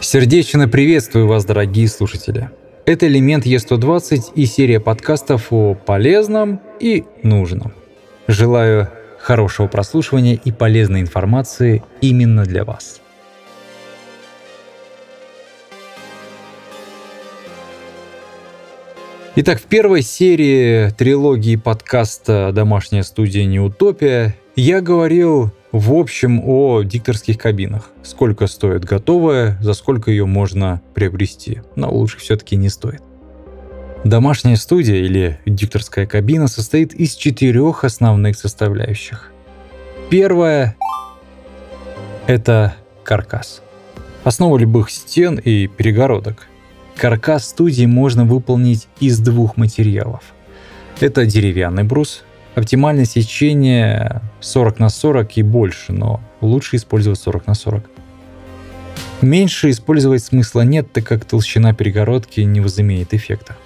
[0.00, 2.50] Сердечно приветствую вас, дорогие слушатели.
[2.86, 7.72] Это элемент Е120 и серия подкастов о полезном и нужном.
[8.28, 8.88] Желаю
[9.18, 13.00] хорошего прослушивания и полезной информации именно для вас.
[19.34, 27.38] Итак, в первой серии трилогии подкаста «Домашняя студия Неутопия» я говорил в общем, о дикторских
[27.38, 27.90] кабинах.
[28.02, 31.60] Сколько стоит готовая, за сколько ее можно приобрести.
[31.76, 33.02] Но лучше все-таки не стоит.
[34.04, 39.32] Домашняя студия или дикторская кабина состоит из четырех основных составляющих.
[40.08, 40.76] Первая–
[42.26, 43.60] это каркас.
[44.24, 46.46] Основа любых стен и перегородок.
[46.96, 50.22] Каркас студии можно выполнить из двух материалов.
[51.00, 52.24] Это деревянный брус,
[52.58, 57.88] Оптимальное сечение 40 на 40 и больше, но лучше использовать 40 на 40.
[59.22, 63.56] Меньше использовать смысла нет, так как толщина перегородки не возымеет эффекта.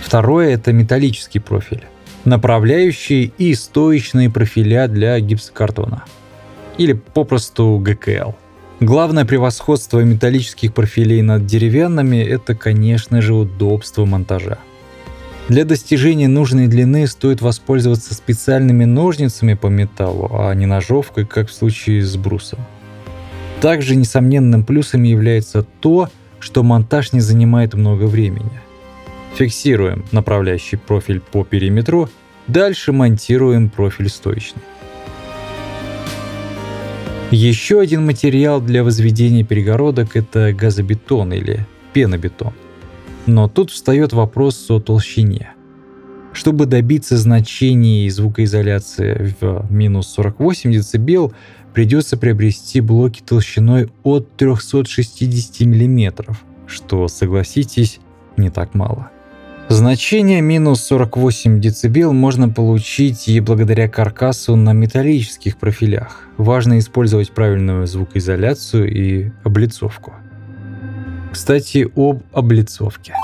[0.00, 1.84] Второе– это металлический профиль.
[2.24, 6.04] Направляющие и стоечные профиля для гипсокартона.
[6.78, 8.32] Или попросту ГКЛ.
[8.80, 14.56] Главное превосходство металлических профилей над деревянными– это, конечно же, удобство монтажа.
[15.48, 21.54] Для достижения нужной длины стоит воспользоваться специальными ножницами по металлу, а не ножовкой, как в
[21.54, 22.58] случае с брусом.
[23.62, 28.60] Также несомненным плюсом является то, что монтаж не занимает много времени.
[29.36, 32.10] Фиксируем направляющий профиль по периметру,
[32.46, 34.62] дальше монтируем профиль стоечный.
[37.30, 42.52] Еще один материал для возведения перегородок– это газобетон или пенобетон–
[43.28, 45.52] но тут встает вопрос о толщине.
[46.32, 51.34] Чтобы добиться значений звукоизоляции в минус 48 дБ,
[51.74, 58.00] придется приобрести блоки толщиной от 360 мм, что, согласитесь,
[58.36, 59.10] не так мало.
[59.68, 66.26] Значение минус 48 дБ можно получить и благодаря каркасу на металлических профилях.
[66.38, 70.14] Важно использовать правильную звукоизоляцию и облицовку.
[71.32, 73.14] Кстати, об облицовке.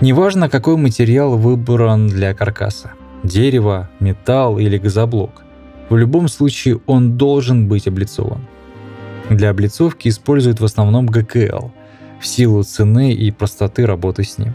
[0.00, 2.92] Неважно, какой материал выбран для каркаса–
[3.22, 5.42] дерево, металл или газоблок.
[5.88, 8.40] В любом случае он должен быть облицован.
[9.30, 11.68] Для облицовки используют в основном ГКЛ
[12.20, 14.54] в силу цены и простоты работы с ним.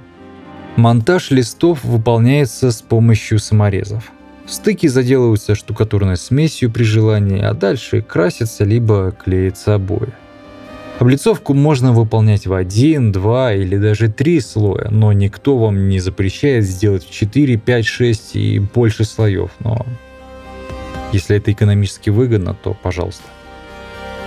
[0.77, 4.11] Монтаж листов выполняется с помощью саморезов.
[4.47, 10.09] Стыки заделываются штукатурной смесью при желании, а дальше красятся либо клеятся обои.
[11.01, 16.63] Облицовку можно выполнять в один, два или даже три слоя, но никто вам не запрещает
[16.63, 19.49] сделать в 4, 5, 6 и больше слоев.
[19.57, 19.83] Но
[21.11, 23.23] если это экономически выгодно, то пожалуйста.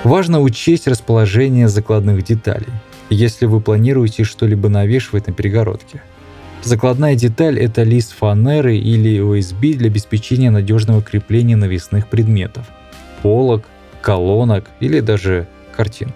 [0.03, 2.67] Важно учесть расположение закладных деталей,
[3.09, 6.03] если вы планируете что-либо навешивать на перегородке.
[6.65, 12.67] Закладная деталь– это лист фанеры или USB для обеспечения надежного крепления навесных предметов–
[13.23, 13.63] полок,
[14.03, 15.47] колонок или даже
[15.77, 16.13] картин.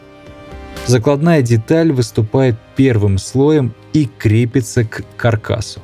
[0.88, 5.82] Закладная деталь выступает первым слоем и крепится к каркасу.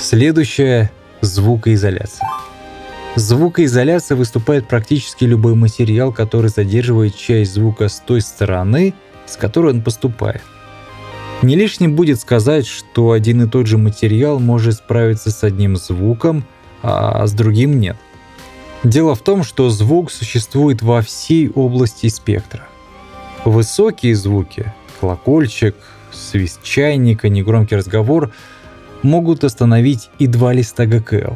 [0.00, 0.90] Следующая–
[1.20, 2.28] звукоизоляция.
[3.14, 8.94] Звукоизоляция выступает практически любой материал, который задерживает часть звука с той стороны,
[9.26, 10.42] с которой он поступает.
[11.42, 16.44] Не лишним будет сказать, что один и тот же материал может справиться с одним звуком,
[16.82, 17.96] а с другим нет–
[18.82, 22.66] Дело в том, что звук существует во всей области спектра.
[23.44, 25.76] Высокие звуки, колокольчик,
[26.12, 28.32] свист чайника, негромкий разговор
[29.02, 31.34] могут остановить и два листа ГКЛ,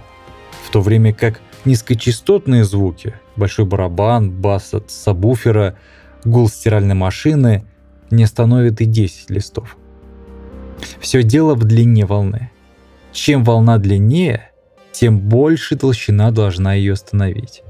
[0.66, 5.77] в то время как низкочастотные звуки, большой барабан, бас от сабвуфера,
[6.25, 7.65] гул стиральной машины
[8.10, 9.77] не остановит и 10 листов.
[11.00, 12.50] Все дело в длине волны.
[13.12, 14.50] Чем волна длиннее,
[14.94, 17.63] тем больше толщина должна ее остановить.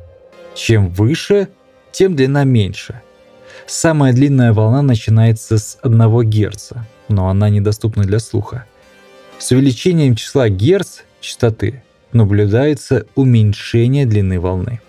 [0.54, 1.48] Чем выше,
[1.90, 3.00] тем длина меньше.
[3.66, 6.72] Самая длинная волна начинается с 1 Гц,
[7.08, 8.66] но она недоступна для слуха.
[9.38, 11.82] С увеличением числа Гц частоты
[12.12, 14.80] наблюдается уменьшение длины волны.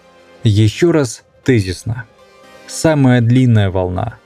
[0.43, 2.03] Еще раз тезисно.
[2.67, 4.17] Самая длинная волна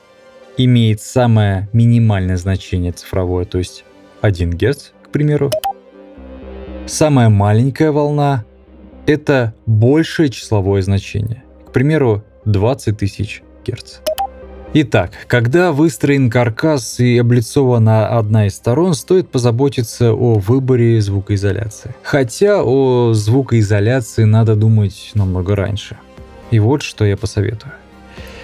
[0.58, 3.86] имеет самое минимальное значение цифровое, то есть
[4.22, 5.52] 1 Гц, к примеру,
[6.90, 8.46] Самая маленькая волна–
[9.06, 11.44] это большее числовое значение.
[11.68, 14.00] К примеру, 20 тысяч Гц.
[14.74, 21.94] Итак, когда выстроен каркас и облицована одна из сторон, стоит позаботиться о выборе звукоизоляции.
[22.02, 25.96] Хотя о звукоизоляции надо думать намного раньше.
[26.50, 27.72] И вот что я посоветую.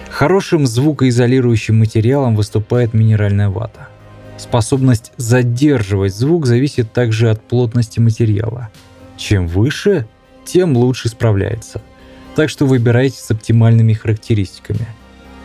[0.08, 3.88] Хорошим звукоизолирующим материалом выступает минеральная вата.
[4.38, 8.68] Способность задерживать звук зависит также от плотности материала.
[9.16, 10.06] Чем выше,
[10.44, 11.80] тем лучше справляется.
[12.34, 14.86] Так что выбирайте с оптимальными характеристиками.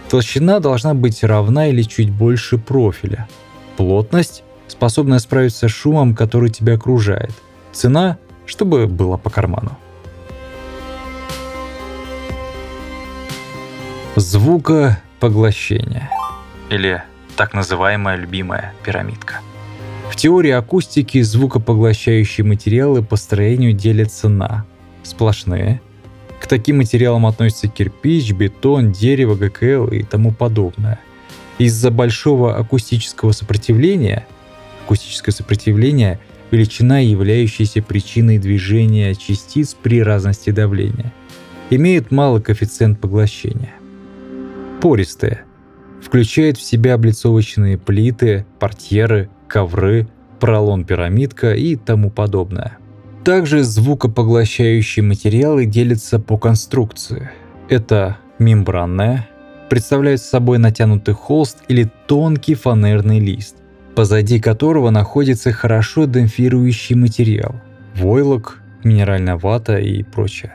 [0.09, 3.29] Толщина должна быть равна или чуть больше профиля.
[3.77, 7.31] Плотность– способная справиться с шумом, который тебя окружает.
[7.71, 8.17] Цена–
[8.51, 9.77] чтобы было по карману.
[14.17, 16.09] Звукопоглощение.
[16.69, 17.01] Или
[17.41, 19.39] так называемая любимая пирамидка.
[20.11, 24.63] В теории акустики звукопоглощающие материалы по строению делятся на
[25.01, 25.81] сплошные.
[26.39, 30.99] К таким материалам относятся кирпич, бетон, дерево, ГКЛ и тому подобное.
[31.57, 34.27] Из-за большого акустического сопротивления,
[34.85, 36.19] акустическое сопротивление–
[36.51, 41.11] величина, являющаяся причиной движения частиц при разности давления,
[41.71, 43.73] имеют малый коэффициент поглощения.
[44.79, 45.45] Пористые.
[46.01, 50.07] Включает в себя облицовочные плиты, портьеры, ковры,
[50.39, 52.77] поролон-пирамидка и тому подобное.
[53.23, 57.29] Также звукопоглощающие материалы делятся по конструкции.
[57.69, 59.29] Это мембранная,
[59.69, 63.57] представляет собой натянутый холст или тонкий фанерный лист,
[63.95, 67.55] позади которого находится хорошо демпфирующий материал–
[67.95, 70.53] войлок, минеральная вата и прочее.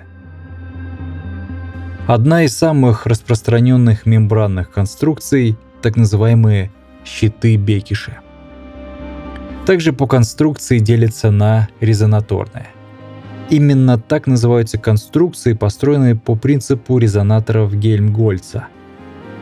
[2.07, 6.71] Одна из самых распространенных мембранных конструкций– так называемые
[7.05, 8.21] щиты Бекиша.
[9.67, 12.69] Также по конструкции делятся на резонаторные.
[13.51, 18.69] Именно так называются конструкции, построенные по принципу резонаторов Гельмгольца.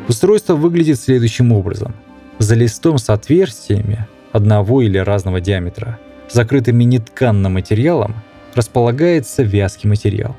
[0.09, 1.95] Устройство выглядит следующим образом.
[2.39, 5.99] За листом с отверстиями одного или разного диаметра,
[6.31, 8.15] закрытыми нетканным материалом,
[8.55, 10.35] располагается вязкий материал.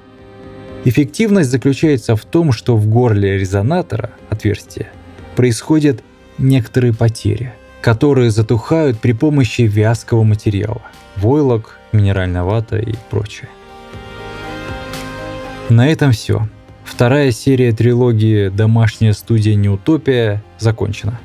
[0.88, 4.92] Эффективность заключается в том, что в горле резонатора отверстия
[5.36, 6.04] происходят
[6.38, 10.84] некоторые потери, которые затухают при помощи вязкого материала–
[11.16, 13.50] войлок, минеральная вата и прочее.
[15.70, 16.48] На этом все.
[16.84, 21.20] Вторая серия трилогии «Домашняя студия Неутопия» закончена.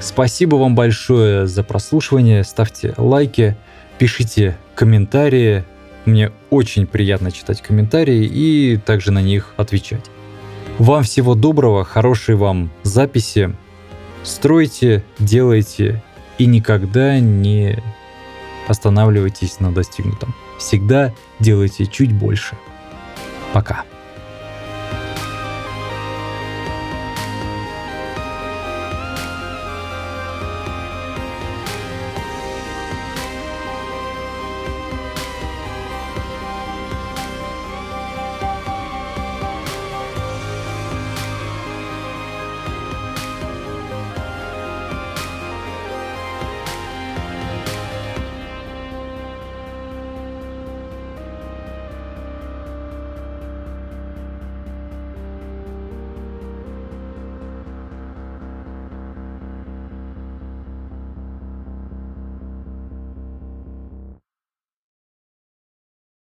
[0.00, 2.44] Спасибо вам большое за прослушивание.
[2.44, 3.56] Ставьте лайки,
[3.98, 5.64] пишите комментарии.
[6.08, 10.06] Мне очень приятно читать комментарии и также на них отвечать.
[10.78, 13.54] Вам всего доброго, хорошей вам записи.
[14.22, 16.02] Стройте, делайте
[16.38, 17.82] и никогда не
[18.68, 20.34] останавливайтесь на достигнутом.
[20.58, 22.56] Всегда делайте чуть больше.
[23.52, 23.84] Пока.